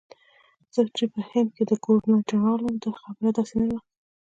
[0.73, 3.79] زه چې په هند کې ګورنرجنرال وم خبره داسې نه وه.